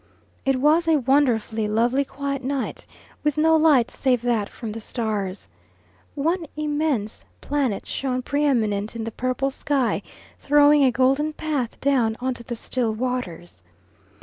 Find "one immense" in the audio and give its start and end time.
6.15-7.23